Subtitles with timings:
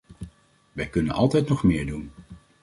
[0.71, 2.11] Wij kunnen altijd nog meer doen.